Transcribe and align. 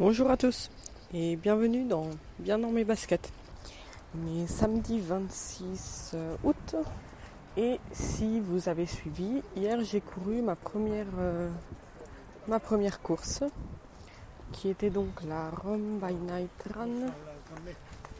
Bonjour 0.00 0.30
à 0.30 0.36
tous 0.36 0.70
et 1.12 1.34
bienvenue 1.34 1.84
dans 1.84 2.08
Bien 2.38 2.60
dans 2.60 2.70
mes 2.70 2.84
baskets. 2.84 3.32
On 4.14 4.44
est 4.44 4.46
samedi 4.46 5.00
26 5.00 6.12
euh, 6.14 6.36
août 6.44 6.76
et 7.56 7.80
si 7.90 8.38
vous 8.38 8.68
avez 8.68 8.86
suivi, 8.86 9.42
hier 9.56 9.82
j'ai 9.82 10.00
couru 10.00 10.40
ma 10.40 10.54
première, 10.54 11.08
euh, 11.18 11.50
course 13.02 13.42
qui 14.52 14.68
était 14.68 14.90
donc 14.90 15.08
la 15.26 15.50
Rome 15.50 15.98
by 16.00 16.14
Night 16.14 16.68
Run 16.76 17.08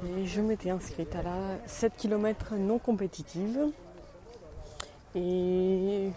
et 0.04 0.26
je 0.26 0.40
m'étais 0.40 0.70
inscrite 0.70 1.14
à 1.14 1.22
la 1.22 1.64
7 1.66 1.92
km 1.96 2.56
non 2.56 2.80
compétitive 2.80 3.68
et 5.14 6.10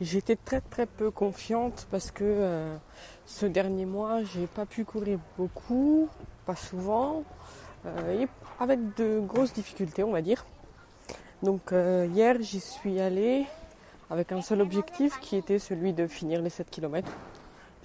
j'étais 0.00 0.36
très 0.36 0.60
très 0.60 0.86
peu 0.86 1.10
confiante 1.10 1.86
parce 1.90 2.10
que 2.10 2.24
euh, 2.24 2.76
ce 3.26 3.46
dernier 3.46 3.86
mois 3.86 4.22
j'ai 4.22 4.46
pas 4.46 4.66
pu 4.66 4.84
courir 4.84 5.18
beaucoup, 5.36 6.08
pas 6.46 6.56
souvent, 6.56 7.24
euh, 7.86 8.22
et 8.22 8.28
avec 8.60 8.96
de 8.96 9.20
grosses 9.20 9.52
difficultés 9.52 10.04
on 10.04 10.12
va 10.12 10.22
dire. 10.22 10.44
Donc 11.42 11.72
euh, 11.72 12.08
hier 12.12 12.36
j'y 12.40 12.60
suis 12.60 13.00
allée 13.00 13.46
avec 14.10 14.32
un 14.32 14.40
seul 14.40 14.60
objectif 14.60 15.18
qui 15.20 15.36
était 15.36 15.58
celui 15.58 15.92
de 15.92 16.06
finir 16.06 16.40
les 16.40 16.50
7 16.50 16.70
km. 16.70 17.10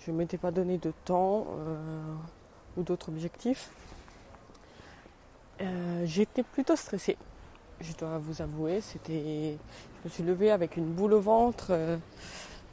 Je 0.05 0.11
ne 0.11 0.17
m'étais 0.17 0.37
pas 0.37 0.51
donné 0.51 0.77
de 0.77 0.93
temps 1.05 1.45
ou 2.77 2.83
d'autres 2.83 3.09
objectifs. 3.09 3.69
J'étais 6.03 6.43
plutôt 6.43 6.75
stressée 6.75 7.17
je 7.83 7.93
dois 7.97 8.17
vous 8.17 8.41
avouer. 8.41 8.81
C'était, 8.81 9.57
je 9.99 10.09
me 10.09 10.09
suis 10.09 10.23
levée 10.23 10.51
avec 10.51 10.77
une 10.77 10.91
boule 10.91 11.13
au 11.13 11.21
ventre. 11.21 11.67
Euh, 11.71 11.97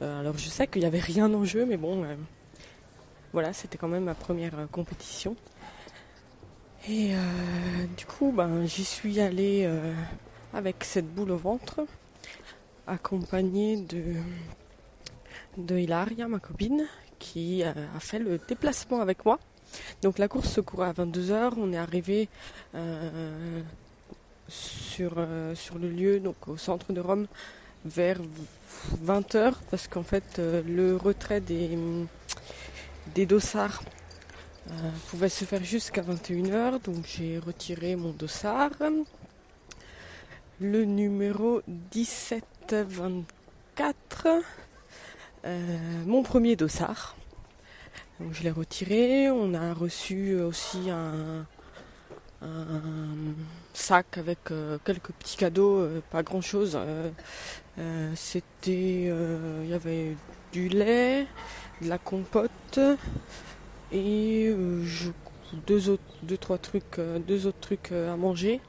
euh, 0.01 0.19
alors 0.19 0.37
je 0.37 0.49
sais 0.49 0.67
qu'il 0.67 0.81
n'y 0.81 0.87
avait 0.87 0.99
rien 0.99 1.31
en 1.33 1.43
jeu, 1.45 1.65
mais 1.65 1.77
bon, 1.77 2.03
euh, 2.03 2.15
voilà, 3.33 3.53
c'était 3.53 3.77
quand 3.77 3.87
même 3.87 4.05
ma 4.05 4.15
première 4.15 4.67
compétition. 4.71 5.35
Et 6.89 7.11
du 7.95 8.07
coup, 8.07 8.31
ben, 8.35 8.65
j'y 8.65 8.83
suis 8.83 9.19
allée 9.19 9.69
avec 10.51 10.83
cette 10.83 11.05
boule 11.13 11.29
au 11.29 11.37
ventre, 11.37 11.81
accompagnée 12.87 13.77
de, 13.77 14.15
de 15.57 15.77
Hilaria, 15.77 16.27
ma 16.27 16.39
copine, 16.39 16.87
qui 17.19 17.61
a 17.61 17.75
fait 17.99 18.17
le 18.17 18.39
déplacement 18.39 18.99
avec 18.99 19.25
moi. 19.25 19.37
Donc 20.01 20.17
la 20.17 20.27
course 20.27 20.49
se 20.49 20.59
courait 20.59 20.87
à 20.87 20.93
22h, 20.93 21.53
on 21.57 21.71
est 21.71 21.77
arrivé 21.77 22.29
sur, 24.51 25.13
euh, 25.17 25.55
sur 25.55 25.79
le 25.79 25.89
lieu, 25.89 26.19
donc 26.19 26.47
au 26.47 26.57
centre 26.57 26.93
de 26.93 26.99
Rome, 26.99 27.25
vers 27.85 28.19
20h, 29.03 29.53
parce 29.71 29.87
qu'en 29.87 30.03
fait, 30.03 30.37
euh, 30.39 30.61
le 30.67 30.97
retrait 30.97 31.41
des, 31.41 31.79
des 33.15 33.25
dossards 33.25 33.81
euh, 34.69 34.73
pouvait 35.09 35.29
se 35.29 35.45
faire 35.45 35.63
jusqu'à 35.63 36.01
21h, 36.01 36.83
donc 36.83 37.05
j'ai 37.07 37.39
retiré 37.39 37.95
mon 37.95 38.11
dossard. 38.11 38.69
Le 40.59 40.85
numéro 40.85 41.63
1724, 41.95 44.27
mon 46.05 46.21
premier 46.21 46.55
dossard. 46.55 47.15
Donc 48.19 48.33
je 48.33 48.43
l'ai 48.43 48.51
retiré. 48.51 49.31
On 49.31 49.55
a 49.55 49.73
reçu 49.73 50.35
aussi 50.35 50.91
un, 50.91 51.47
un 52.41 53.33
sac 53.73 54.17
avec 54.17 54.51
euh, 54.51 54.77
quelques 54.83 55.11
petits 55.11 55.37
cadeaux, 55.37 55.79
euh, 55.79 56.01
pas 56.11 56.23
grand 56.23 56.41
chose. 56.41 56.77
Euh, 56.77 58.11
c'était, 58.15 59.11
il 59.63 59.69
y 59.69 59.73
avait 59.73 60.15
du 60.51 60.69
lait, 60.69 61.25
de 61.81 61.89
la 61.89 61.97
compote 61.97 62.79
et 63.91 64.53
deux 65.67 65.89
autres, 65.89 66.03
deux 66.23 66.37
trois 66.37 66.57
trucs, 66.57 66.99
deux 67.27 67.47
autres 67.47 67.59
trucs 67.59 67.91
à 67.91 68.15
manger. 68.17 68.59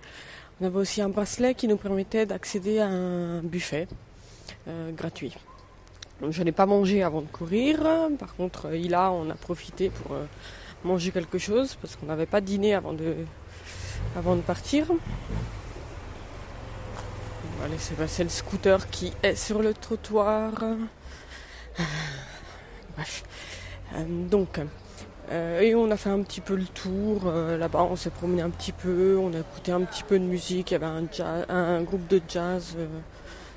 On 0.61 0.67
avait 0.67 0.78
aussi 0.78 1.03
un 1.03 1.09
bracelet 1.09 1.55
qui 1.55 1.67
nous 1.67 1.77
permettait 1.77 2.27
d'accéder 2.27 2.78
à 2.78 2.87
un 2.87 3.43
buffet 3.43 3.88
gratuit. 4.97 5.37
je 6.31 6.43
n'ai 6.43 6.53
pas 6.53 6.66
mangé 6.66 7.03
avant 7.03 7.21
de 7.21 7.27
courir. 7.27 7.81
Par 8.19 8.34
contre, 8.37 8.72
il 8.75 8.94
a, 8.94 9.11
on 9.11 9.28
a 9.28 9.34
profité 9.34 9.91
pour 9.91 10.16
manger 10.84 11.11
quelque 11.11 11.38
chose 11.38 11.77
parce 11.82 11.97
qu'on 11.97 12.06
n'avait 12.06 12.27
pas 12.27 12.41
dîné 12.41 12.75
avant 12.75 12.93
de, 12.93 13.16
avant 14.16 14.36
de 14.36 14.40
partir. 14.42 14.86
On 17.44 17.62
va 17.62 17.68
laisser 17.68 17.94
passer 17.94 18.24
le 18.24 18.30
scooter 18.30 18.90
qui 18.90 19.12
est 19.22 19.34
sur 19.36 19.62
le 19.62 19.72
trottoir. 19.74 20.52
Bref. 22.96 23.24
Euh, 23.94 24.04
donc, 24.28 24.60
euh, 25.30 25.60
et 25.60 25.74
on 25.74 25.90
a 25.90 25.96
fait 25.96 26.10
un 26.10 26.22
petit 26.22 26.40
peu 26.40 26.56
le 26.56 26.64
tour. 26.66 27.22
Euh, 27.26 27.56
là-bas, 27.56 27.86
on 27.90 27.96
s'est 27.96 28.10
promené 28.10 28.42
un 28.42 28.50
petit 28.50 28.72
peu. 28.72 29.16
On 29.18 29.32
a 29.32 29.38
écouté 29.38 29.72
un 29.72 29.82
petit 29.82 30.02
peu 30.02 30.19
de 30.19 30.24
musique. 30.24 30.70
Il 30.70 30.74
y 30.74 30.76
avait 30.76 30.86
un, 30.86 31.06
un 31.48 31.82
groupe 31.82 32.06
de 32.08 32.20
jazz. 32.28 32.76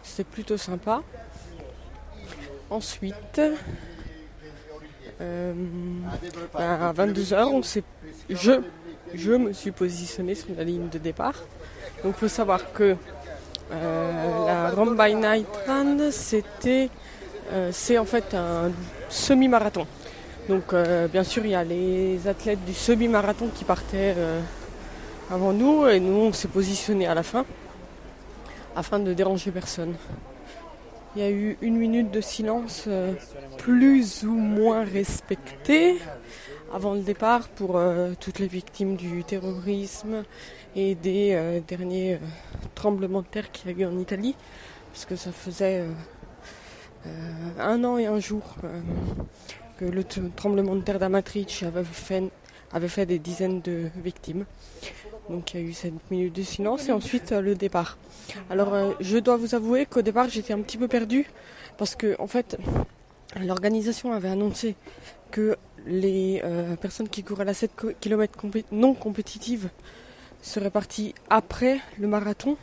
C'était 0.03 0.23
plutôt 0.23 0.57
sympa. 0.57 1.01
Ensuite, 2.69 3.41
à 5.19 6.93
22h, 6.93 7.43
on 7.45 7.63
s'est, 7.63 7.83
je 8.29 8.53
je 9.13 9.31
me 9.31 9.53
suis 9.53 9.71
positionnée 9.71 10.35
sur 10.35 10.49
la 10.57 10.63
ligne 10.63 10.89
de 10.89 10.97
départ. 10.97 11.35
Donc 12.03 12.15
il 12.17 12.19
faut 12.19 12.27
savoir 12.27 12.73
que 12.73 12.95
euh, 13.71 14.45
la 14.45 14.69
Rome 14.69 14.95
by 14.95 15.15
Night 15.15 15.47
Run, 15.67 15.97
euh, 15.99 17.69
c'est 17.71 17.97
en 17.97 18.05
fait 18.05 18.33
un 18.33 18.71
semi-marathon. 19.09 19.87
Donc 20.49 20.73
euh, 20.73 21.07
bien 21.07 21.23
sûr, 21.23 21.45
il 21.45 21.51
y 21.51 21.55
a 21.55 21.63
les 21.63 22.27
athlètes 22.27 22.63
du 22.65 22.73
semi-marathon 22.73 23.49
qui 23.55 23.63
partaient 23.63 24.15
avant 25.31 25.53
nous 25.53 25.87
et 25.87 25.99
nous 25.99 26.27
on 26.27 26.33
s'est 26.33 26.47
positionnés 26.47 27.07
à 27.07 27.15
la 27.15 27.23
fin 27.23 27.45
afin 28.75 28.99
de 28.99 29.13
déranger 29.13 29.51
personne. 29.51 29.95
Il 31.15 31.21
y 31.21 31.25
a 31.25 31.31
eu 31.31 31.57
une 31.61 31.77
minute 31.77 32.11
de 32.11 32.19
silence 32.19 32.89
plus 33.57 34.23
ou 34.23 34.33
moins 34.33 34.83
respectée 34.83 35.97
avant 36.75 36.93
le 36.93 36.99
départ 36.99 37.47
pour 37.47 37.77
euh, 37.77 38.11
toutes 38.19 38.39
les 38.39 38.47
victimes 38.47 38.97
du 38.97 39.23
terrorisme 39.23 40.25
et 40.75 40.93
des 40.93 41.31
euh, 41.31 41.61
derniers 41.65 42.15
euh, 42.15 42.17
tremblements 42.75 43.21
de 43.21 43.27
terre 43.27 43.49
qu'il 43.53 43.71
y 43.71 43.73
a 43.73 43.77
eu 43.77 43.85
en 43.85 43.97
Italie, 43.97 44.35
parce 44.91 45.05
que 45.05 45.15
ça 45.15 45.31
faisait 45.31 45.85
un 47.59 47.83
an 47.85 47.97
et 47.97 48.07
un 48.07 48.19
jour 48.19 48.55
que 49.77 49.85
le 49.85 50.03
tremblement 50.03 50.75
de 50.75 50.81
terre 50.81 50.99
d'Amatrice 50.99 51.63
avait 51.63 51.83
fait, 51.83 52.23
avait 52.73 52.87
fait 52.89 53.05
des 53.05 53.19
dizaines 53.19 53.61
de 53.61 53.89
victimes. 54.03 54.45
Donc 55.29 55.53
il 55.53 55.61
y 55.61 55.63
a 55.63 55.67
eu 55.67 55.73
cette 55.73 56.11
minute 56.11 56.35
de 56.35 56.43
silence 56.43 56.89
et 56.89 56.91
ensuite 56.91 57.31
le 57.31 57.55
départ. 57.55 57.97
Alors 58.49 58.95
je 58.99 59.17
dois 59.17 59.37
vous 59.37 59.53
avouer 59.53 59.85
qu'au 59.85 60.01
départ 60.01 60.29
j'étais 60.29 60.53
un 60.53 60.61
petit 60.61 60.77
peu 60.77 60.87
perdue 60.87 61.25
parce 61.77 61.95
que 61.95 62.15
en 62.19 62.27
fait 62.27 62.57
l'organisation 63.39 64.11
avait 64.13 64.29
annoncé 64.29 64.75
que 65.35 65.57
les 65.85 66.41
euh, 66.45 66.77
personnes 66.77 67.09
qui 67.09 67.21
courent 67.21 67.41
à 67.41 67.43
la 67.43 67.53
7 67.53 67.71
km 67.99 68.33
non 68.71 68.93
compétitive 68.93 69.67
seraient 70.41 70.69
parties 70.69 71.13
après 71.29 71.81
le 71.99 72.07
marathon. 72.07 72.55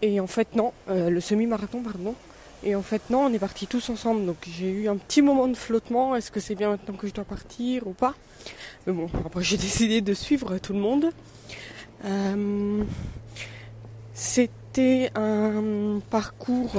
Et 0.00 0.18
en 0.18 0.26
fait, 0.26 0.56
non, 0.56 0.72
euh, 0.88 1.10
le 1.10 1.20
semi-marathon, 1.20 1.82
pardon. 1.82 2.14
Et 2.62 2.74
en 2.74 2.80
fait, 2.80 3.02
non, 3.10 3.26
on 3.26 3.32
est 3.34 3.38
partis 3.38 3.66
tous 3.66 3.90
ensemble. 3.90 4.24
Donc 4.24 4.38
j'ai 4.50 4.70
eu 4.70 4.88
un 4.88 4.96
petit 4.96 5.20
moment 5.20 5.46
de 5.46 5.56
flottement. 5.56 6.16
Est-ce 6.16 6.30
que 6.30 6.40
c'est 6.40 6.54
bien 6.54 6.70
maintenant 6.70 6.94
que 6.94 7.06
je 7.06 7.12
dois 7.12 7.24
partir 7.24 7.86
ou 7.86 7.92
pas? 7.92 8.14
Mais 8.86 8.94
bon, 8.94 9.10
après 9.26 9.42
j'ai 9.48 9.58
décidé 9.58 10.00
de 10.00 10.14
suivre 10.14 10.56
tout 10.56 10.72
le 10.72 10.80
monde. 10.80 11.10
Euh, 12.06 12.82
c'était 14.14 15.10
un 15.14 16.00
parcours 16.08 16.72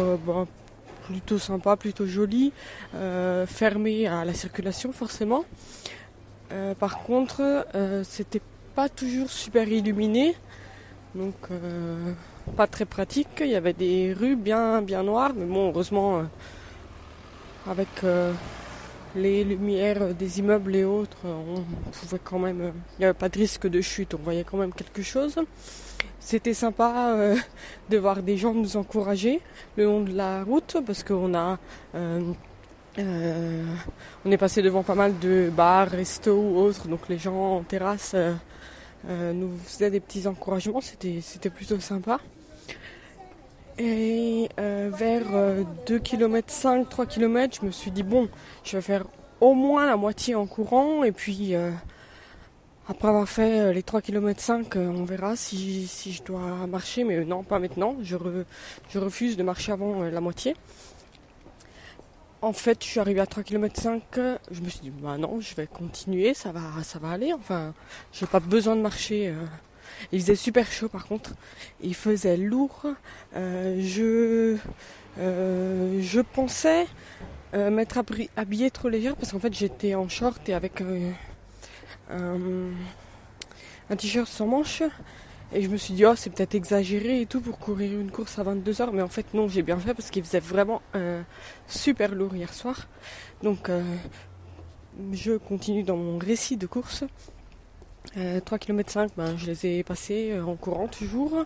plutôt 1.06 1.40
sympa, 1.40 1.76
plutôt 1.76 2.06
joli, 2.06 2.52
euh, 2.96 3.46
fermé 3.46 4.08
à 4.08 4.26
la 4.26 4.34
circulation 4.34 4.92
forcément. 4.92 5.46
Euh, 6.52 6.74
par 6.76 7.00
contre, 7.00 7.66
euh, 7.76 8.04
c'était 8.04 8.42
pas 8.76 8.90
toujours 8.90 9.30
super 9.30 9.68
illuminé, 9.68 10.36
donc 11.14 11.36
pas 12.58 12.68
très 12.68 12.86
pratique. 12.86 13.28
Il 13.40 13.48
y 13.48 13.56
avait 13.56 13.74
des 13.74 14.14
rues 14.14 14.36
bien 14.36 14.82
bien 14.82 15.04
noires, 15.04 15.32
mais 15.34 15.46
bon, 15.46 15.70
heureusement 15.70 16.24
avec 17.68 17.88
les 19.16 19.46
lumières 19.46 20.14
des 20.14 20.40
immeubles 20.40 20.76
et 20.76 20.84
autres, 20.84 21.24
on 21.24 21.64
pouvait 21.92 22.20
quand 22.22 22.40
même, 22.40 22.74
il 22.98 23.00
n'y 23.00 23.06
avait 23.06 23.14
pas 23.14 23.30
de 23.30 23.40
risque 23.40 23.66
de 23.66 23.80
chute, 23.80 24.14
on 24.14 24.24
voyait 24.24 24.44
quand 24.44 24.58
même 24.58 24.74
quelque 24.74 25.02
chose. 25.02 25.38
C'était 26.26 26.56
sympa 26.56 27.12
euh, 27.12 27.36
de 27.92 28.00
voir 28.00 28.24
des 28.24 28.36
gens 28.36 28.52
nous 28.52 28.78
encourager 28.78 29.42
le 29.78 29.84
long 29.84 30.02
de 30.02 30.12
la 30.12 30.44
route 30.44 30.78
parce 30.84 31.04
qu'on 31.04 31.36
a 31.36 31.60
euh, 31.94 32.34
euh, 32.98 33.64
on 34.26 34.32
est 34.32 34.38
passé 34.38 34.64
devant 34.64 34.82
pas 34.82 34.96
mal 34.96 35.20
de 35.20 35.52
bars, 35.56 35.88
restos 35.88 36.36
ou 36.36 36.58
autres, 36.58 36.88
donc 36.88 37.10
les 37.10 37.20
gens 37.20 37.58
en 37.58 37.62
terrasse 37.62 38.16
nous 39.08 39.52
faisaient 39.66 39.92
des 39.92 40.00
petits 40.00 40.26
encouragements, 40.26 40.82
c'était, 40.82 41.20
c'était 41.22 41.52
plutôt 41.52 41.80
sympa. 41.80 42.20
Et 43.78 44.50
vers 44.58 45.26
2 45.86 46.00
km 46.00 46.52
5, 46.52 46.90
3 46.90 47.06
km, 47.06 47.60
je 47.62 47.66
me 47.68 47.72
suis 47.72 47.92
dit 47.92 48.02
bon, 48.02 48.30
je 48.64 48.78
vais 48.78 48.82
faire 48.82 49.04
au 49.42 49.54
moins 49.54 49.86
la 49.86 49.96
moitié 49.96 50.34
en 50.34 50.48
courant. 50.48 51.04
Et 51.04 51.12
puis 51.12 51.54
après 52.88 53.08
avoir 53.08 53.28
fait 53.28 53.74
les 53.74 53.84
3 53.84 54.02
km 54.02 54.40
5, 54.40 54.76
on 54.76 55.04
verra 55.04 55.36
si, 55.36 55.88
si, 55.88 56.14
je 56.14 56.24
dois 56.24 56.68
marcher, 56.68 57.04
mais 57.04 57.26
non, 57.26 57.44
pas 57.44 57.60
maintenant. 57.60 57.96
Je, 58.02 58.16
refuse 58.96 59.38
de 59.38 59.44
marcher 59.44 59.72
avant 59.72 60.04
la 60.04 60.22
moitié. 60.22 60.56
En 62.42 62.54
fait, 62.54 62.84
je 62.84 62.90
suis 62.90 63.00
arrivée 63.00 63.22
à 63.22 63.26
3 63.26 63.44
km 63.44 63.82
5, 63.82 64.04
je 64.52 64.62
me 64.62 64.70
suis 64.70 64.82
dit, 64.82 64.92
bah 64.92 65.18
non, 65.18 65.40
je 65.42 65.56
vais 65.56 65.66
continuer, 65.66 66.36
ça 66.36 66.52
va, 66.52 66.84
ça 66.84 67.00
va 67.00 67.10
aller. 67.10 67.34
Enfin, 67.34 67.74
j'ai 68.14 68.28
pas 68.28 68.40
besoin 68.40 68.76
de 68.76 68.82
marcher. 68.82 69.34
Il 70.12 70.20
faisait 70.22 70.36
super 70.36 70.72
chaud 70.72 70.90
par 70.90 71.08
contre. 71.08 71.34
Il 71.82 71.96
faisait 71.96 72.38
lourd. 72.38 72.86
je, 73.34 74.58
je 75.18 76.22
pensais 76.22 76.86
euh, 77.56 77.70
m'être 77.70 77.98
habillée 78.36 78.70
trop 78.70 78.90
légère 78.90 79.16
parce 79.16 79.32
qu'en 79.32 79.40
fait 79.40 79.54
j'étais 79.54 79.96
en 79.96 80.10
short 80.10 80.50
et 80.50 80.54
avec 80.54 80.82
un, 82.10 83.96
t-shirt 83.96 84.28
sans 84.28 84.48
manches. 84.48 84.84
Et 85.54 85.62
je 85.62 85.70
me 85.70 85.78
suis 85.78 85.94
dit, 85.94 86.06
oh, 86.06 86.16
c'est 86.16 86.32
peut-être 86.32 86.56
exagéré 86.56 87.22
et 87.22 87.26
tout 87.26 87.40
pour 87.40 87.60
courir 87.60 88.00
une 88.00 88.12
course 88.12 88.40
à 88.40 88.44
22h. 88.44 88.90
Mais 88.94 89.02
en 89.02 89.08
fait, 89.08 89.34
non, 89.34 89.48
j'ai 89.48 89.62
bien 89.62 89.78
fait 89.78 89.94
parce 89.94 90.10
qu'il 90.10 90.24
faisait 90.24 90.40
vraiment 90.40 90.82
euh, 90.96 91.22
super 91.68 92.14
lourd 92.14 92.36
hier 92.36 92.54
soir. 92.54 92.88
Donc, 93.44 93.70
euh, 93.70 93.84
je 95.14 95.34
continue 95.34 95.84
dans 95.84 95.98
mon 95.98 96.18
récit 96.18 96.58
de 96.58 96.68
course. 96.68 97.04
3 98.46 98.60
km 98.60 98.92
5, 98.92 99.12
ben, 99.18 99.36
je 99.38 99.48
les 99.48 99.66
ai 99.66 99.84
passés 99.84 100.40
en 100.40 100.56
courant 100.56 100.88
toujours. 100.88 101.44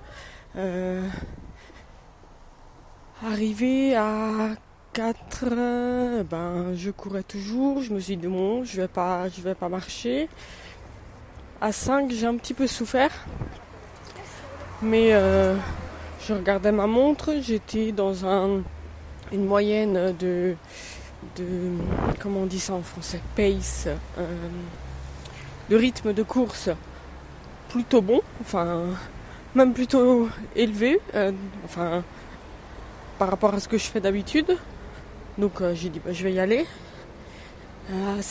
arrivé 3.24 3.96
à 3.96 4.56
4, 4.94 6.24
ben, 6.24 6.74
je 6.75 6.91
courais 6.91 7.24
toujours. 7.24 7.81
Je 7.81 7.94
me 7.94 8.00
suis 8.00 8.18
dit, 8.18 8.27
bon, 8.27 8.63
je 8.63 8.81
vais 8.81 8.88
pas, 8.88 9.30
je 9.30 9.41
vais 9.41 9.56
pas 9.56 9.69
marcher. 9.69 10.30
À 11.62 11.71
5, 11.71 12.12
j'ai 12.12 12.25
un 12.25 12.36
petit 12.36 12.53
peu 12.53 12.68
souffert. 12.68 13.12
Mais 14.81 15.13
euh, 15.13 15.56
je 16.21 16.33
regardais 16.33 16.71
ma 16.71 16.88
montre. 16.88 17.36
J'étais 17.41 17.91
dans 17.91 18.25
un, 18.25 18.62
une 19.31 19.45
moyenne 19.45 20.15
de, 20.18 20.56
de. 21.38 21.45
Comment 22.19 22.41
on 22.41 22.45
dit 22.45 22.59
ça 22.59 22.74
en 22.74 22.81
français 22.81 23.19
Pace. 23.36 23.88
Euh, 24.18 24.25
de 25.69 25.75
rythme 25.75 26.13
de 26.13 26.24
course 26.24 26.69
plutôt 27.69 28.01
bon. 28.01 28.21
Enfin, 28.41 28.86
même 29.53 29.74
plutôt 29.74 30.30
élevé. 30.56 31.00
Euh, 31.15 31.31
enfin, 31.65 32.03
par 33.18 33.30
rapport 33.30 33.53
à 33.53 33.59
ce 33.59 33.68
que 33.68 33.77
je 33.77 33.86
fais 33.86 34.00
d'habitude. 34.00 34.57
Donc 35.39 35.62
euh, 35.62 35.74
j'ai 35.74 35.89
dit 35.89 36.01
bah, 36.03 36.12
je 36.12 36.24
vais 36.24 36.33
y 36.33 36.39
aller. 36.39 36.65
Euh, 37.91 38.21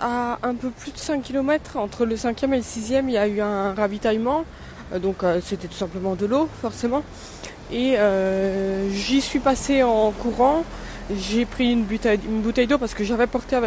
à 0.00 0.38
un 0.42 0.54
peu 0.54 0.70
plus 0.70 0.92
de 0.92 0.98
5 0.98 1.22
km, 1.22 1.76
entre 1.76 2.04
le 2.04 2.14
5e 2.14 2.52
et 2.52 2.56
le 2.58 2.62
6e, 2.62 3.04
il 3.08 3.12
y 3.12 3.18
a 3.18 3.26
eu 3.26 3.40
un 3.40 3.74
ravitaillement. 3.74 4.44
Euh, 4.92 4.98
donc 4.98 5.24
c'était 5.42 5.66
tout 5.66 5.74
simplement 5.74 6.14
de 6.14 6.26
l'eau, 6.26 6.48
forcément. 6.60 7.02
Et 7.72 7.96
j'y 8.92 9.20
suis 9.20 9.40
passé 9.40 9.82
en 9.82 10.10
courant. 10.12 10.64
J'ai 11.14 11.46
pris 11.46 11.72
une 11.72 11.84
bouteille, 11.84 12.66
d'eau 12.66 12.78
parce 12.78 12.94
que 12.94 13.04
j'avais 13.04 13.26
porté 13.26 13.58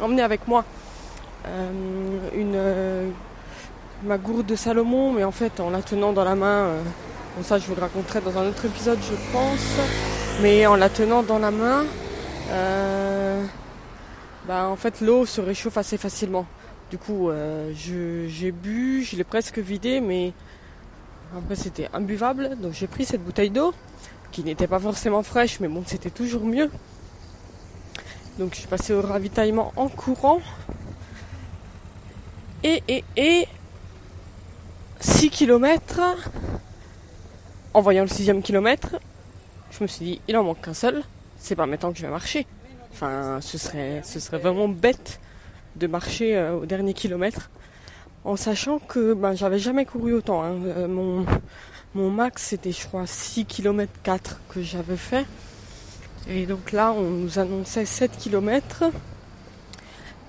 emmené 0.00 0.22
avec 0.22 0.46
moi 0.48 0.64
une, 2.34 2.58
ma 4.04 4.18
gourde 4.18 4.46
de 4.46 4.56
Salomon, 4.56 5.12
mais 5.12 5.24
en 5.24 5.30
fait 5.30 5.58
en 5.60 5.70
la 5.70 5.80
tenant 5.80 6.12
dans 6.12 6.24
la 6.24 6.34
main, 6.34 6.68
bon 7.36 7.42
ça 7.42 7.58
je 7.58 7.66
vous 7.66 7.74
le 7.74 7.80
raconterai 7.80 8.20
dans 8.20 8.36
un 8.38 8.46
autre 8.48 8.66
épisode 8.66 8.98
je 9.02 9.16
pense, 9.32 9.88
mais 10.42 10.66
en 10.66 10.76
la 10.76 10.90
tenant 10.90 11.22
dans 11.22 11.38
la 11.38 11.50
main, 11.50 11.84
euh, 11.84 12.09
bah, 14.46 14.68
en 14.68 14.76
fait 14.76 15.00
l'eau 15.00 15.26
se 15.26 15.40
réchauffe 15.40 15.76
assez 15.76 15.96
facilement. 15.96 16.46
Du 16.90 16.98
coup, 16.98 17.30
euh, 17.30 17.72
j'ai 17.74 18.50
bu, 18.50 19.04
je 19.04 19.16
l'ai 19.16 19.22
presque 19.22 19.58
vidé, 19.58 20.00
mais 20.00 20.32
après 21.36 21.54
c'était 21.54 21.88
imbuvable. 21.92 22.56
Donc 22.60 22.72
j'ai 22.72 22.88
pris 22.88 23.04
cette 23.04 23.22
bouteille 23.22 23.50
d'eau, 23.50 23.72
qui 24.32 24.42
n'était 24.42 24.66
pas 24.66 24.80
forcément 24.80 25.22
fraîche, 25.22 25.60
mais 25.60 25.68
bon, 25.68 25.84
c'était 25.86 26.10
toujours 26.10 26.44
mieux. 26.44 26.68
Donc 28.38 28.54
je 28.54 28.58
suis 28.58 28.68
passé 28.68 28.92
au 28.92 29.00
ravitaillement 29.00 29.72
en 29.76 29.88
courant. 29.88 30.40
Et, 32.64 32.82
et, 32.88 33.04
et 33.16 33.46
6 34.98 35.30
km. 35.30 36.00
En 37.72 37.82
voyant 37.82 38.02
le 38.02 38.08
sixième 38.08 38.42
kilomètre, 38.42 38.96
je 39.70 39.84
me 39.84 39.86
suis 39.86 40.04
dit, 40.04 40.20
il 40.26 40.36
en 40.36 40.42
manque 40.42 40.60
qu'un 40.60 40.74
seul 40.74 41.04
c'est 41.40 41.56
pas 41.56 41.66
maintenant 41.66 41.90
que 41.90 41.98
je 41.98 42.02
vais 42.02 42.10
marcher. 42.10 42.46
Enfin, 42.92 43.38
ce 43.40 43.58
serait, 43.58 44.02
ce 44.04 44.20
serait 44.20 44.38
vraiment 44.38 44.68
bête 44.68 45.20
de 45.76 45.86
marcher 45.86 46.36
euh, 46.36 46.56
au 46.56 46.66
dernier 46.66 46.94
kilomètre. 46.94 47.50
En 48.24 48.36
sachant 48.36 48.78
que 48.78 49.14
ben, 49.14 49.34
j'avais 49.34 49.58
jamais 49.58 49.86
couru 49.86 50.12
autant. 50.12 50.42
Hein. 50.42 50.58
Euh, 50.66 50.86
mon, 50.86 51.24
mon 51.94 52.10
max 52.10 52.42
c'était 52.42 52.72
je 52.72 52.86
crois 52.86 53.06
6 53.06 53.46
km 53.46 53.90
4 54.02 54.40
que 54.50 54.62
j'avais 54.62 54.98
fait. 54.98 55.24
Et 56.28 56.44
donc 56.44 56.72
là 56.72 56.92
on 56.92 57.08
nous 57.08 57.38
annonçait 57.38 57.86
7 57.86 58.18
km. 58.18 58.84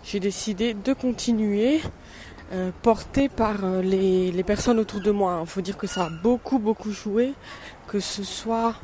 J'ai 0.04 0.20
décidé 0.20 0.74
de 0.74 0.94
continuer. 0.94 1.82
Euh, 2.54 2.72
porté 2.82 3.30
par 3.30 3.66
les, 3.82 4.30
les, 4.30 4.44
personnes 4.44 4.78
autour 4.78 5.00
de 5.00 5.10
moi. 5.10 5.40
Il 5.40 5.48
faut 5.48 5.62
dire 5.62 5.78
que 5.78 5.88
ça 5.88 6.08
a 6.08 6.10
beaucoup 6.10 6.60
beaucoup 6.60 6.92
joué, 6.92 7.34
que 7.88 8.02
ce 8.02 8.26
soit 8.26 8.76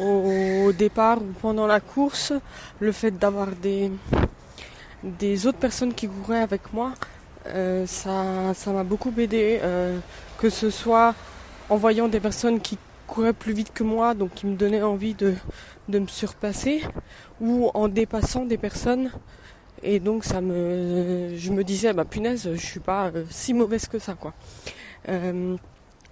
au 0.00 0.72
départ 0.72 1.18
ou 1.18 1.32
pendant 1.40 1.66
la 1.66 1.80
course, 1.80 2.32
le 2.80 2.92
fait 2.92 3.10
d'avoir 3.10 3.48
des, 3.48 3.90
des 5.02 5.46
autres 5.46 5.58
personnes 5.58 5.94
qui 5.94 6.08
couraient 6.08 6.40
avec 6.40 6.72
moi, 6.72 6.92
euh, 7.46 7.86
ça, 7.86 8.52
ça 8.54 8.72
m'a 8.72 8.84
beaucoup 8.84 9.12
aidé, 9.16 9.60
euh, 9.62 9.98
que 10.38 10.50
ce 10.50 10.70
soit 10.70 11.14
en 11.68 11.76
voyant 11.76 12.08
des 12.08 12.20
personnes 12.20 12.60
qui 12.60 12.78
couraient 13.06 13.32
plus 13.32 13.52
vite 13.52 13.72
que 13.72 13.84
moi, 13.84 14.14
donc 14.14 14.34
qui 14.34 14.46
me 14.46 14.56
donnaient 14.56 14.82
envie 14.82 15.14
de, 15.14 15.34
de 15.88 15.98
me 15.98 16.06
surpasser, 16.06 16.82
ou 17.40 17.70
en 17.74 17.88
dépassant 17.88 18.44
des 18.44 18.58
personnes. 18.58 19.10
Et 19.82 20.00
donc 20.00 20.24
ça 20.24 20.40
me, 20.40 21.36
je 21.36 21.52
me 21.52 21.62
disais, 21.62 21.92
bah 21.92 22.04
punaise, 22.04 22.50
je 22.52 22.66
suis 22.66 22.80
pas 22.80 23.10
euh, 23.14 23.24
si 23.30 23.54
mauvaise 23.54 23.86
que 23.86 23.98
ça, 23.98 24.14
quoi 24.14 24.34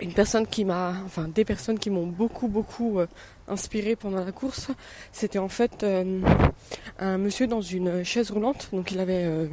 une 0.01 0.13
personne 0.13 0.47
qui 0.47 0.65
m'a, 0.65 0.95
enfin 1.05 1.29
des 1.29 1.45
personnes 1.45 1.79
qui 1.79 1.91
m'ont 1.91 2.07
beaucoup 2.07 2.49
beaucoup 2.49 3.01
euh, 3.01 3.07
inspiré 3.49 3.97
pendant 3.97 4.25
la 4.25 4.33
course, 4.33 4.69
c'était 5.13 5.39
en 5.39 5.49
fait 5.49 5.83
euh, 5.83 6.21
un 6.99 7.19
monsieur 7.19 7.47
dans 7.47 7.63
une 7.63 8.05
chaise 8.05 8.31
roulante, 8.31 8.69
donc 8.73 8.91
il 8.93 9.01
avait 9.01 9.25
euh, 9.25 9.47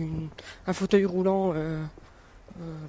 un 0.67 0.73
fauteuil 0.73 1.05
roulant 1.05 1.53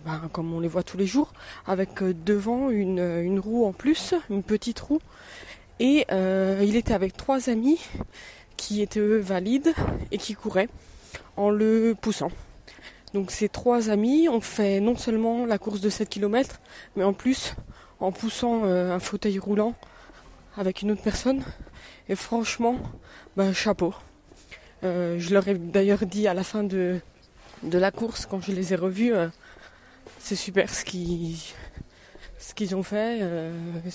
ben, 0.04 0.28
comme 0.32 0.52
on 0.52 0.60
les 0.60 0.68
voit 0.68 0.82
tous 0.82 0.98
les 0.98 1.06
jours, 1.06 1.32
avec 1.66 2.02
devant 2.02 2.68
une, 2.70 2.98
une, 2.98 3.38
roue 3.38 3.64
en 3.64 3.72
plus, 3.72 4.14
une 4.28 4.42
petite 4.42 4.80
roue, 4.80 5.00
et 5.80 6.06
il 6.10 6.76
était 6.76 6.92
avec 6.92 7.16
trois 7.16 7.48
amis 7.48 7.80
qui 8.56 8.82
étaient 8.82 9.00
eux 9.00 9.18
valides 9.18 9.72
et 10.10 10.18
qui 10.18 10.34
couraient 10.34 10.68
en 11.36 11.50
le 11.50 11.94
poussant. 11.98 12.30
Donc 13.14 13.30
ces 13.30 13.48
trois 13.48 13.90
amis 13.90 14.28
ont 14.28 14.40
fait 14.40 14.80
non 14.80 14.96
seulement 14.96 15.46
la 15.46 15.56
course 15.56 15.80
de 15.80 15.88
7 15.88 16.08
km, 16.08 16.60
mais 16.96 17.04
en 17.04 17.12
plus 17.12 17.54
en 18.00 18.10
poussant 18.10 18.64
euh, 18.64 18.92
un 18.92 18.98
fauteuil 18.98 19.38
roulant 19.38 19.74
avec 20.56 20.82
une 20.82 20.90
autre 20.90 21.02
personne. 21.02 21.44
Et 22.08 22.16
franchement, 22.16 22.76
ben, 23.36 23.52
chapeau. 23.52 23.94
Euh, 24.82 25.16
je 25.20 25.32
leur 25.32 25.46
ai 25.46 25.54
d'ailleurs 25.54 26.04
dit 26.06 26.26
à 26.26 26.34
la 26.34 26.42
fin 26.42 26.64
de, 26.64 26.98
de 27.62 27.78
la 27.78 27.92
course, 27.92 28.26
quand 28.26 28.40
je 28.40 28.50
les 28.50 28.72
ai 28.72 28.76
revus, 28.76 29.14
euh, 29.14 29.28
c'est 30.18 30.36
super 30.36 30.68
ce 30.68 30.84
qu'ils 30.84 31.38
ce 32.38 32.52
qu'ils 32.52 32.74
ont 32.74 32.82
fait. 32.82 33.20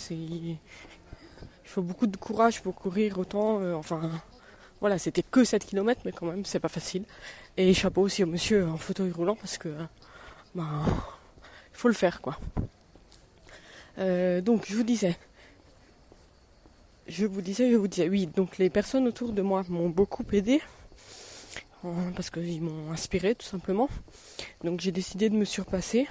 il 0.09 0.57
faut 1.65 1.81
beaucoup 1.81 2.07
de 2.07 2.15
courage 2.15 2.61
pour 2.61 2.73
courir 2.73 3.19
autant. 3.19 3.61
enfin, 3.75 4.09
voilà, 4.81 4.97
c'était 4.97 5.23
que 5.23 5.43
7 5.43 5.65
km, 5.65 6.01
mais 6.05 6.11
quand 6.11 6.25
même, 6.25 6.45
c'est 6.45 6.59
pas 6.59 6.69
facile. 6.69 7.03
Et 7.57 7.73
chapeau 7.73 8.01
aussi 8.01 8.23
au 8.23 8.27
monsieur 8.27 8.67
en 8.67 8.77
fauteuil 8.77 9.11
roulant 9.11 9.35
parce 9.35 9.57
que 9.57 9.69
ben, 10.55 10.85
il 11.71 11.77
faut 11.77 11.89
le 11.89 11.93
faire 11.93 12.21
quoi. 12.21 12.37
Euh, 13.97 14.39
donc 14.39 14.65
je 14.67 14.75
vous 14.75 14.83
disais, 14.83 15.17
je 17.07 17.25
vous 17.25 17.41
disais, 17.41 17.69
je 17.71 17.75
vous 17.75 17.87
disais, 17.87 18.07
oui, 18.07 18.27
donc 18.27 18.57
les 18.57 18.69
personnes 18.69 19.07
autour 19.07 19.33
de 19.33 19.41
moi 19.41 19.63
m'ont 19.67 19.89
beaucoup 19.89 20.23
aidé 20.31 20.61
euh, 21.83 21.89
parce 22.15 22.29
qu'ils 22.29 22.61
m'ont 22.61 22.91
inspiré 22.91 23.35
tout 23.35 23.45
simplement. 23.45 23.89
Donc 24.63 24.79
j'ai 24.79 24.91
décidé 24.91 25.29
de 25.29 25.35
me 25.35 25.45
surpasser. 25.45 26.07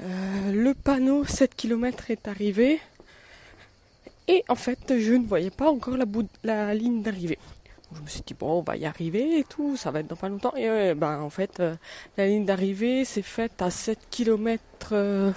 Euh, 0.00 0.52
le 0.52 0.74
panneau 0.74 1.24
7 1.24 1.54
km 1.54 2.10
est 2.10 2.26
arrivé 2.26 2.80
et 4.28 4.44
en 4.48 4.56
fait 4.56 4.98
je 4.98 5.12
ne 5.12 5.24
voyais 5.24 5.50
pas 5.50 5.70
encore 5.70 5.96
la 6.42 6.74
ligne 6.74 7.02
d'arrivée. 7.02 7.38
Je 7.94 8.00
me 8.00 8.06
suis 8.06 8.22
dit, 8.26 8.34
bon, 8.34 8.58
on 8.58 8.62
va 8.62 8.76
y 8.76 8.84
arriver 8.84 9.38
et 9.38 9.44
tout, 9.44 9.76
ça 9.76 9.90
va 9.90 10.00
être 10.00 10.08
dans 10.08 10.16
pas 10.16 10.28
longtemps. 10.28 10.54
Et 10.56 10.94
ben, 10.94 11.20
en 11.20 11.30
fait, 11.30 11.60
euh, 11.60 11.76
la 12.16 12.26
ligne 12.26 12.44
d'arrivée 12.44 13.04
s'est 13.04 13.22
faite 13.22 13.62
à 13.62 13.70
7 13.70 13.98
km 14.10 15.34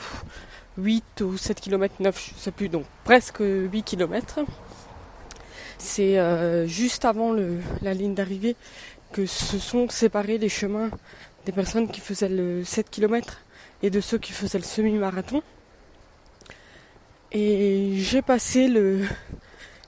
8 0.77 1.22
ou 1.22 1.38
7 1.38 1.62
km 1.62 1.96
9, 2.00 2.34
je 2.36 2.39
sais 2.39 2.51
plus, 2.51 2.70
donc 2.70 2.86
presque 3.03 3.41
8 3.41 3.84
km. 3.84 4.39
C'est 5.77 6.18
juste 6.68 7.06
avant 7.06 7.34
la 7.82 7.94
ligne 7.94 8.13
d'arrivée 8.13 8.56
que 9.13 9.25
se 9.25 9.58
sont 9.58 9.88
séparés 9.89 10.38
les 10.38 10.50
chemins 10.50 10.89
des 11.46 11.51
personnes 11.51 11.88
qui 11.88 12.01
faisaient 12.01 12.29
le 12.29 12.63
7 12.63 12.89
km 12.89 13.41
et 13.82 13.89
de 13.89 14.01
ceux 14.01 14.18
qui 14.18 14.34
faisaient 14.34 14.58
le 14.58 14.63
semi-marathon. 14.63 15.41
Et 17.32 17.94
j'ai 17.98 18.22
passé 18.22 18.68
le, 18.68 19.06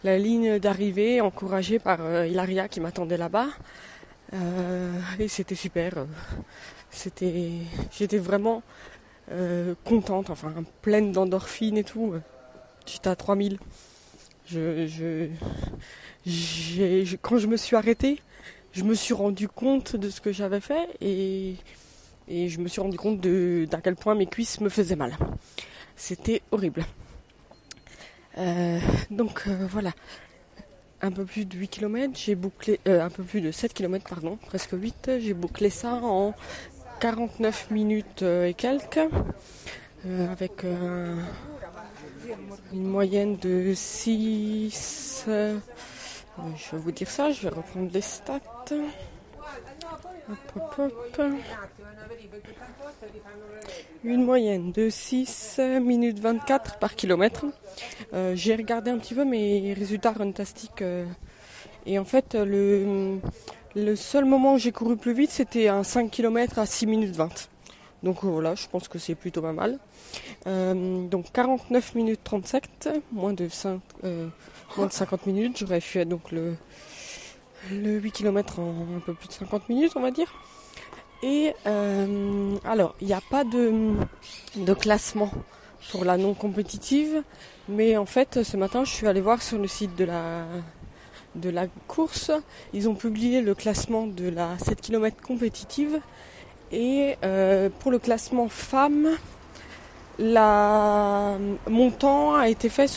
la 0.03 0.17
ligne 0.17 0.60
d'arrivée 0.60 1.22
encouragée 1.22 1.79
par 1.79 2.00
euh, 2.01 2.27
Hilaria 2.27 2.67
qui 2.67 2.79
m'attendait 2.79 3.17
là-bas. 3.17 3.48
Euh, 4.34 5.00
et 5.20 5.27
c'était 5.27 5.55
super. 5.55 6.05
C'était, 6.89 7.51
j'étais 7.91 8.17
vraiment 8.17 8.63
euh, 9.31 9.75
contente, 9.86 10.29
enfin 10.29 10.53
pleine 10.81 11.12
d'endorphines 11.12 11.77
et 11.77 11.84
tout. 11.84 12.13
J'étais 12.86 13.10
à 13.10 13.15
3000. 13.15 13.60
Je, 14.48 15.29
je, 16.25 17.15
quand 17.17 17.38
je 17.38 17.48
me 17.48 17.55
suis 17.55 17.75
arrêtée, 17.75 18.20
je 18.74 18.84
me 18.84 18.96
suis 18.96 19.13
rendu 19.13 19.48
compte 19.48 19.96
de 19.96 20.10
ce 20.10 20.20
que 20.20 20.31
j'avais 20.31 20.60
fait 20.60 20.89
et, 21.00 21.55
je 22.27 22.60
me 22.60 22.67
suis 22.67 22.81
rendu 22.81 22.98
compte 22.98 23.20
d'à 23.20 23.81
quel 23.81 23.96
point 23.96 24.15
mes 24.15 24.25
cuisses 24.25 24.60
me 24.62 24.70
faisaient 24.70 24.96
mal. 24.96 25.17
C'était 25.96 26.41
horrible. 26.51 26.86
Donc 29.12 29.44
euh, 29.48 29.68
voilà, 29.70 29.91
un 31.01 31.12
peu 31.12 31.25
plus 31.25 31.46
de 31.46 31.56
8 31.56 31.68
km, 31.68 32.13
j'ai 32.18 32.36
bouclé, 32.36 32.80
euh, 32.88 33.03
un 33.03 33.10
peu 33.10 33.24
plus 33.24 33.41
de 33.41 33.51
7 33.51 33.74
km, 33.74 34.10
pardon, 34.10 34.38
presque 34.38 34.72
8, 34.74 35.20
j'ai 35.20 35.34
bouclé 35.34 35.70
ça 35.70 35.94
en 35.96 36.34
49 37.00 37.72
minutes 37.72 38.24
et 38.24 38.53
quelques, 38.53 39.00
avec 40.06 40.63
une 42.74 42.84
moyenne 42.84 43.38
de 43.38 43.74
6, 43.75 45.25
je 45.27 46.72
vais 46.72 46.77
vous 46.77 46.91
dire 46.91 47.10
ça, 47.10 47.32
je 47.32 47.44
vais 47.44 47.50
reprendre 47.50 47.89
les 47.94 48.01
stats. 48.01 48.39
Une 54.03 54.23
moyenne 54.23 54.71
de 54.71 54.89
6 54.89 55.59
minutes 55.81 56.19
24 56.19 56.79
par 56.79 56.95
kilomètre. 56.95 57.45
Euh, 58.13 58.35
j'ai 58.35 58.55
regardé 58.55 58.91
un 58.91 58.97
petit 58.97 59.13
peu 59.13 59.25
mes 59.25 59.73
résultats 59.73 60.11
runtastiques 60.11 60.81
euh, 60.81 61.05
et 61.85 61.99
en 61.99 62.05
fait 62.05 62.35
le, 62.35 63.19
seul 63.95 64.25
moment 64.25 64.55
où 64.55 64.57
j'ai 64.57 64.71
couru 64.71 64.97
plus 64.97 65.13
vite 65.13 65.31
c'était 65.31 65.67
un 65.67 65.83
5 65.83 66.09
km 66.09 66.59
à 66.59 66.65
6 66.65 66.87
minutes 66.87 67.15
20. 67.15 67.29
Donc 68.03 68.23
voilà, 68.23 68.55
je 68.55 68.67
pense 68.67 68.87
que 68.87 68.97
c'est 68.97 69.15
plutôt 69.15 69.41
pas 69.43 69.53
mal. 69.53 69.77
Euh, 70.47 71.07
donc 71.07 71.31
49 71.31 71.93
minutes 71.95 72.21
37, 72.23 72.89
moins 73.11 73.33
de, 73.33 73.47
5, 73.47 73.79
moins 74.75 74.87
de 74.87 74.91
50 74.91 75.27
minutes. 75.27 75.57
J'aurais 75.59 75.81
fait 75.81 76.05
donc 76.05 76.31
le, 76.31 76.55
le 77.70 78.00
8 78.00 78.12
km 78.12 78.60
en 78.60 78.98
un 78.98 79.00
peu 79.00 79.13
plus 79.13 79.27
de 79.27 79.34
50 79.34 79.70
minutes, 79.70 79.94
on 79.96 80.01
va 80.01 80.12
dire. 80.12 80.34
Et 81.24 81.53
euh, 81.68 82.56
alors, 82.65 82.96
il 83.00 83.08
n'y 83.08 83.13
a 83.13 83.22
pas 83.30 83.44
de, 83.44 84.74
classement 84.74 85.32
pour 85.91 86.06
la 86.06 86.18
non 86.18 86.34
compétitive, 86.34 87.24
mais 87.70 87.98
en 87.98 88.06
fait, 88.06 88.44
ce 88.44 88.58
matin, 88.58 88.84
je 88.84 88.91
suis 88.91 89.08
allée 89.08 89.22
voir 89.22 89.41
sur 89.41 89.58
le 89.58 89.68
site 89.68 89.96
de 89.96 90.06
la, 90.06 91.68
course, 91.88 92.32
ils 92.74 92.89
ont 92.89 92.96
publié 92.96 93.41
le 93.41 93.53
classement 93.53 94.08
de 94.08 94.30
la 94.30 94.58
7 94.58 94.82
km 94.82 95.22
compétitive. 95.22 96.00
Et 96.72 97.18
euh, 97.24 97.70
pour 97.80 97.91
le 97.91 98.00
classement 98.00 98.48
femmes, 98.48 99.10
la, 100.18 101.38
mon 101.68 101.91
temps 101.91 102.34
a 102.34 102.48
été 102.48 102.70
fait 102.70 102.89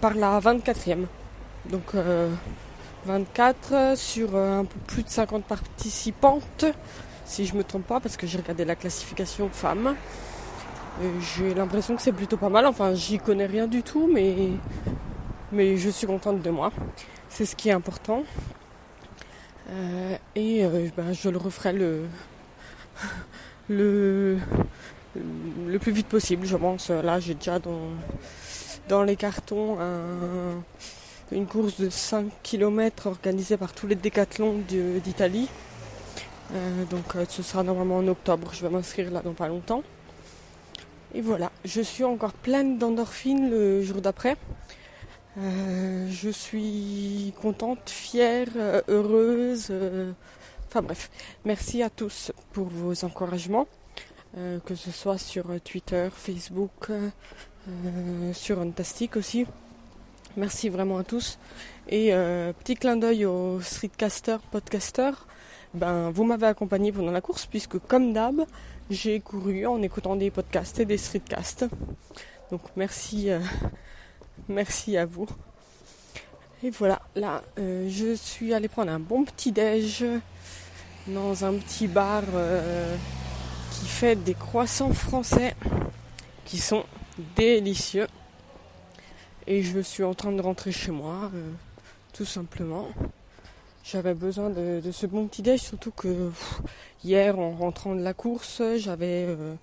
par 0.00 0.14
la 0.14 0.38
24e. 0.40 1.06
Donc 1.70 1.94
euh, 1.94 2.30
24 3.08 3.96
sur 3.96 4.36
un 4.36 4.64
peu 4.64 4.78
plus 4.86 5.02
de 5.02 5.08
50 5.08 5.44
participantes 5.44 6.66
si 7.28 7.46
je 7.46 7.54
me 7.54 7.62
trompe 7.62 7.86
pas, 7.86 8.00
parce 8.00 8.16
que 8.16 8.26
j'ai 8.26 8.38
regardé 8.38 8.64
la 8.64 8.74
classification 8.74 9.48
femmes. 9.50 9.94
J'ai 11.36 11.54
l'impression 11.54 11.94
que 11.94 12.02
c'est 12.02 12.12
plutôt 12.12 12.36
pas 12.36 12.48
mal. 12.48 12.66
Enfin, 12.66 12.94
j'y 12.94 13.18
connais 13.18 13.46
rien 13.46 13.66
du 13.66 13.82
tout, 13.82 14.10
mais, 14.12 15.76
je 15.76 15.90
suis 15.90 16.06
contente 16.06 16.42
de 16.42 16.50
moi. 16.50 16.72
C'est 17.28 17.44
ce 17.44 17.54
qui 17.54 17.68
est 17.68 17.72
important. 17.72 18.24
Euh, 19.70 20.16
et 20.34 20.64
euh, 20.64 20.88
ben, 20.96 21.12
je 21.12 21.28
le 21.28 21.36
referai 21.36 21.74
le, 23.68 23.68
plus 25.78 25.92
vite 25.92 26.08
possible, 26.08 26.46
je 26.46 26.56
pense. 26.56 26.88
Là, 26.88 27.20
j'ai 27.20 27.34
déjà 27.34 27.58
dans, 27.58 27.90
dans 28.88 29.02
les 29.02 29.16
cartons 29.16 29.76
une 31.32 31.46
course 31.46 31.80
de 31.80 31.90
5 31.90 32.30
km 32.42 33.06
organisée 33.06 33.56
par 33.56 33.72
tous 33.72 33.86
les 33.86 33.94
décathlons 33.94 34.62
d'Italie. 35.04 35.48
Euh, 36.54 36.84
donc 36.86 37.16
euh, 37.16 37.26
ce 37.28 37.42
sera 37.42 37.62
normalement 37.62 37.98
en 37.98 38.08
octobre, 38.08 38.50
je 38.54 38.62
vais 38.62 38.70
m'inscrire 38.70 39.10
là 39.10 39.20
dans 39.20 39.34
pas 39.34 39.48
longtemps. 39.48 39.82
Et 41.14 41.20
voilà, 41.20 41.50
je 41.64 41.80
suis 41.80 42.04
encore 42.04 42.32
pleine 42.32 42.78
d'endorphines 42.78 43.50
le 43.50 43.82
jour 43.82 44.00
d'après. 44.00 44.36
Euh, 45.38 46.08
je 46.10 46.30
suis 46.30 47.32
contente, 47.40 47.88
fière, 47.88 48.48
heureuse. 48.88 49.72
Enfin 50.66 50.82
bref, 50.82 51.10
merci 51.44 51.82
à 51.82 51.90
tous 51.90 52.32
pour 52.52 52.66
vos 52.66 53.04
encouragements, 53.04 53.68
que 54.34 54.74
ce 54.74 54.90
soit 54.90 55.16
sur 55.16 55.46
Twitter, 55.62 56.08
Facebook, 56.12 56.90
sur 58.34 58.58
Fantastic 58.58 59.16
aussi. 59.16 59.46
Merci 60.36 60.68
vraiment 60.68 60.98
à 60.98 61.04
tous. 61.04 61.38
Et 61.88 62.12
petit 62.58 62.74
clin 62.74 62.96
d'œil 62.96 63.24
aux 63.24 63.60
streetcasters, 63.60 64.40
podcasters 64.40 65.26
ben, 65.74 66.10
vous 66.10 66.24
m'avez 66.24 66.46
accompagné 66.46 66.92
pendant 66.92 67.12
la 67.12 67.20
course 67.20 67.46
puisque 67.46 67.78
comme 67.78 68.12
d'hab, 68.12 68.44
j'ai 68.90 69.20
couru 69.20 69.66
en 69.66 69.82
écoutant 69.82 70.16
des 70.16 70.30
podcasts 70.30 70.80
et 70.80 70.86
des 70.86 70.96
streetcasts. 70.96 71.66
Donc 72.50 72.62
merci, 72.76 73.30
euh, 73.30 73.40
merci 74.48 74.96
à 74.96 75.04
vous. 75.04 75.26
Et 76.62 76.70
voilà, 76.70 77.02
là, 77.14 77.42
euh, 77.58 77.86
je 77.88 78.14
suis 78.14 78.54
allée 78.54 78.68
prendre 78.68 78.90
un 78.90 78.98
bon 78.98 79.24
petit 79.24 79.52
déj 79.52 80.04
dans 81.06 81.44
un 81.44 81.54
petit 81.54 81.86
bar 81.86 82.22
euh, 82.34 82.96
qui 83.72 83.86
fait 83.86 84.16
des 84.16 84.34
croissants 84.34 84.92
français 84.92 85.54
qui 86.44 86.58
sont 86.58 86.84
délicieux. 87.36 88.06
Et 89.50 89.62
je 89.62 89.80
suis 89.80 90.04
en 90.04 90.12
train 90.12 90.30
de 90.30 90.42
rentrer 90.42 90.72
chez 90.72 90.90
moi, 90.90 91.30
tout 92.12 92.26
simplement. 92.26 92.86
J'avais 93.82 94.12
besoin 94.12 94.50
de, 94.50 94.82
ce 94.92 95.06
bon 95.06 95.26
petit 95.26 95.40
déj, 95.40 95.62
surtout 95.62 95.90
que 95.90 96.30
hier 97.02 97.38
en 97.38 97.52
rentrant 97.52 97.94
de 97.94 98.02
la 98.02 98.12
course, 98.12 98.60
j'avais 98.76 99.24
euh, 99.26 99.54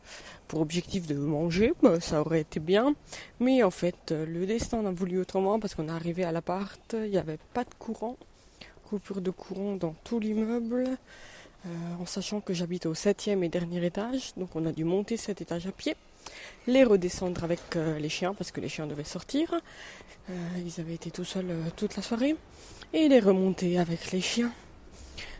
pour 0.47 0.61
objectif 0.61 1.05
de 1.05 1.13
manger, 1.13 1.73
bah, 1.83 1.99
ça 1.99 2.21
aurait 2.21 2.41
été 2.41 2.59
bien, 2.59 2.95
mais 3.39 3.61
en 3.61 3.69
fait 3.69 4.09
le 4.09 4.47
destin 4.47 4.83
a 4.87 4.91
voulu 4.91 5.19
autrement 5.19 5.59
parce 5.59 5.75
qu'on 5.75 5.87
est 5.87 5.91
arrivé 5.91 6.23
à 6.23 6.31
l'appart, 6.31 6.95
il 6.95 7.11
n'y 7.11 7.19
avait 7.19 7.37
pas 7.53 7.63
de 7.63 7.73
courant, 7.77 8.17
coupure 8.89 9.21
de 9.21 9.29
courant 9.29 9.75
dans 9.75 9.93
tout 10.03 10.19
l'immeuble, 10.19 10.85
euh, 11.67 11.69
en 12.01 12.07
sachant 12.07 12.41
que 12.41 12.55
j'habite 12.55 12.87
au 12.87 12.95
septième 12.95 13.43
et 13.43 13.49
dernier 13.49 13.85
étage, 13.85 14.33
donc 14.35 14.55
on 14.55 14.65
a 14.65 14.71
dû 14.71 14.83
monter 14.83 15.17
cet 15.17 15.41
étage 15.41 15.67
à 15.67 15.71
pied, 15.71 15.95
les 16.67 16.83
redescendre 16.83 17.43
avec 17.43 17.59
euh, 17.75 17.99
les 17.99 18.09
chiens 18.09 18.33
parce 18.33 18.51
que 18.51 18.61
les 18.61 18.69
chiens 18.69 18.87
devaient 18.87 19.03
sortir, 19.03 19.53
ils 20.65 20.79
avaient 20.81 20.95
été 20.95 21.11
tout 21.11 21.23
seuls 21.23 21.53
toute 21.75 21.95
la 21.95 22.01
soirée 22.01 22.35
et 22.93 23.07
les 23.07 23.19
remonter 23.19 23.77
avec 23.77 24.11
les 24.11 24.21
chiens. 24.21 24.51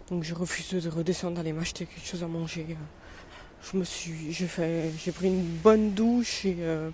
Donc 0.09 0.23
je 0.23 0.35
refuse 0.35 0.83
de 0.83 0.89
redescendre 0.89 1.39
aller 1.39 1.53
m'acheter 1.53 1.85
quelque 1.87 2.05
chose 2.05 2.23
à 2.23 2.27
manger. 2.27 2.67
Je 3.63 3.77
me 3.77 3.83
suis, 3.83 4.31
j'ai 4.31 4.45
fait, 4.45 4.91
j'ai 5.03 5.11
pris 5.11 5.27
une 5.27 5.41
bonne 5.41 5.93
douche 5.93 6.45
et 6.45 6.57
euh, 6.59 6.91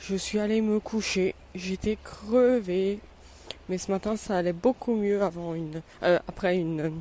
je 0.00 0.14
suis 0.14 0.38
allée 0.38 0.60
me 0.60 0.80
coucher. 0.80 1.34
J'étais 1.54 1.96
crevée, 2.02 2.98
mais 3.70 3.78
ce 3.78 3.90
matin 3.90 4.16
ça 4.16 4.36
allait 4.36 4.52
beaucoup 4.52 4.94
mieux 4.94 5.22
euh, 5.22 6.18
après 6.28 6.58
une, 6.58 7.00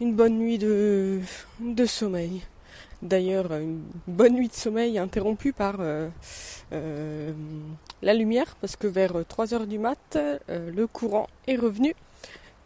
bonne 0.00 0.38
nuit 0.38 0.58
de 0.58 1.22
sommeil. 1.86 2.42
D'ailleurs, 3.02 3.52
une 3.52 3.82
bonne 4.06 4.34
nuit 4.34 4.48
de 4.48 4.54
sommeil 4.54 4.98
interrompue 4.98 5.52
par 5.52 5.76
euh, 5.80 6.08
euh, 6.72 7.32
la 8.02 8.14
lumière, 8.14 8.56
parce 8.60 8.76
que 8.76 8.86
vers 8.86 9.12
3h 9.12 9.66
du 9.66 9.78
mat, 9.78 9.98
euh, 10.16 10.38
le 10.48 10.86
courant 10.86 11.28
est 11.46 11.56
revenu. 11.56 11.94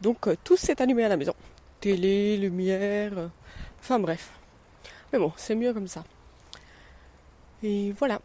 Donc 0.00 0.28
tout 0.44 0.56
s'est 0.56 0.80
allumé 0.80 1.04
à 1.04 1.08
la 1.08 1.16
maison. 1.16 1.34
Télé, 1.80 2.36
lumière, 2.36 3.30
enfin 3.80 3.98
bref. 3.98 4.30
Mais 5.12 5.18
bon, 5.18 5.32
c'est 5.36 5.54
mieux 5.54 5.74
comme 5.74 5.88
ça. 5.88 6.04
Et 7.62 7.92
voilà, 7.98 8.20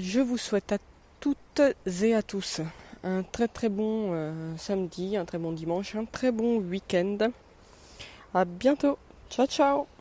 je 0.00 0.20
vous 0.20 0.38
souhaite 0.38 0.72
à 0.72 0.78
toutes 1.18 1.62
et 2.02 2.14
à 2.14 2.22
tous 2.22 2.60
un 3.02 3.22
très 3.22 3.48
très 3.48 3.68
bon 3.68 4.14
samedi, 4.56 5.16
un 5.16 5.24
très 5.24 5.38
bon 5.38 5.50
dimanche, 5.50 5.96
un 5.96 6.04
très 6.04 6.30
bon 6.30 6.58
week-end. 6.58 7.18
À 8.34 8.44
bientôt. 8.44 8.98
Ciao 9.30 9.46
ciao 9.46 9.99